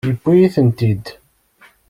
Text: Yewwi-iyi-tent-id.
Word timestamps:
Yewwi-iyi-tent-id. 0.07 1.05